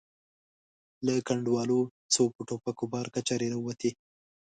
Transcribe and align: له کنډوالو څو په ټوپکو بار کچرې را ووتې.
له 1.05 1.13
کنډوالو 1.27 1.79
څو 2.13 2.23
په 2.35 2.41
ټوپکو 2.47 2.83
بار 2.93 3.07
کچرې 3.13 3.47
را 3.53 3.57
ووتې. 3.59 3.91